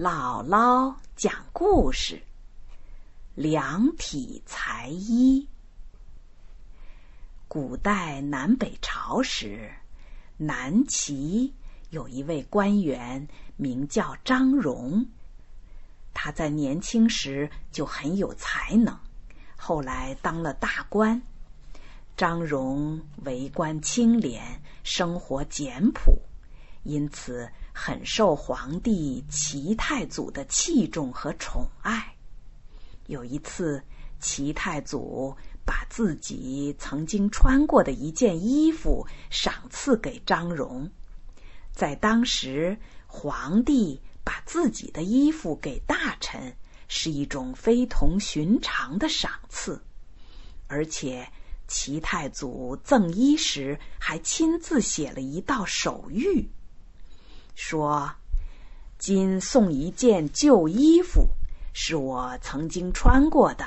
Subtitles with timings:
[0.00, 2.22] 姥姥讲故事：
[3.34, 5.46] 量体裁衣。
[7.46, 9.70] 古代南北朝时，
[10.38, 11.52] 南齐
[11.90, 13.28] 有一位官员，
[13.58, 15.06] 名叫张荣。
[16.14, 18.98] 他在年轻时就很有才能，
[19.54, 21.20] 后来当了大官。
[22.16, 26.18] 张荣为官清廉，生活简朴。
[26.84, 27.46] 因此，
[27.82, 32.14] 很受皇帝齐太祖的器重和宠爱。
[33.06, 33.82] 有一次，
[34.20, 35.34] 齐太祖
[35.64, 40.90] 把自己曾经穿过的一件衣服赏赐给张荣。
[41.72, 42.76] 在当时，
[43.06, 46.54] 皇帝把自己的衣服给大臣，
[46.86, 49.82] 是一种非同寻常的赏赐，
[50.66, 51.26] 而且
[51.66, 56.46] 齐太祖赠衣时还亲自写了一道手谕。
[57.54, 58.12] 说
[58.98, 61.28] ：“今送一件旧衣服，
[61.72, 63.66] 是我曾经穿过的，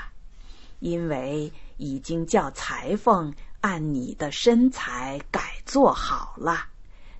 [0.80, 6.67] 因为已经叫裁缝按你的身材改做好了，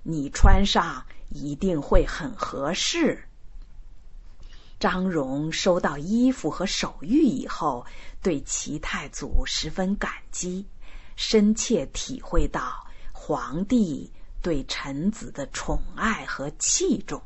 [0.02, 3.24] 你穿上一定会很合适。”
[4.80, 7.86] 张荣收到衣服和手谕以后，
[8.20, 10.66] 对齐太祖十分感激，
[11.16, 14.12] 深切体会到皇帝。
[14.44, 17.22] 对臣子的宠爱和器重，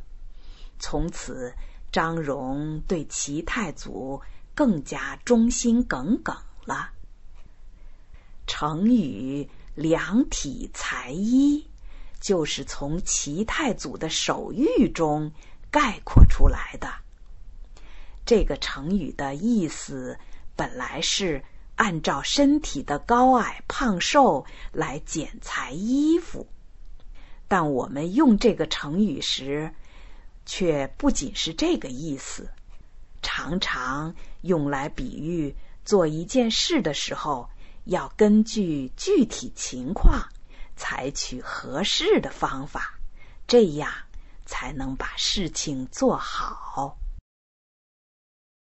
[0.79, 1.53] 从此
[1.91, 4.23] 张荣对齐太祖
[4.55, 6.93] 更加忠心耿耿了。
[8.47, 11.67] 成语“量体裁衣”
[12.23, 15.33] 就是从齐太祖的手谕中
[15.73, 16.89] 概括出来的。
[18.25, 20.17] 这个成语的意思
[20.55, 26.47] 本来是按照身体的高矮胖瘦来剪裁衣服。
[27.49, 29.75] 但我们用这个成语时，
[30.45, 32.51] 却不仅是这个意思，
[33.23, 37.49] 常常用来比喻做一件事的时候，
[37.85, 40.29] 要根据具体情况
[40.77, 42.99] 采取合适的方法，
[43.47, 43.91] 这样
[44.45, 46.99] 才能把事情做好。